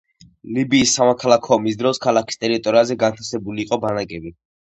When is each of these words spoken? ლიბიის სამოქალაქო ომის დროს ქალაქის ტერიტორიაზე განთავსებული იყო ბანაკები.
ლიბიის 0.57 0.93
სამოქალაქო 0.99 1.51
ომის 1.57 1.77
დროს 1.83 2.01
ქალაქის 2.07 2.41
ტერიტორიაზე 2.45 2.99
განთავსებული 3.05 3.65
იყო 3.67 3.79
ბანაკები. 3.87 4.35